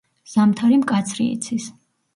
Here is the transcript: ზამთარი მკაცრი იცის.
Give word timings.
ზამთარი 0.35 0.81
მკაცრი 0.85 1.29
იცის. 1.37 1.73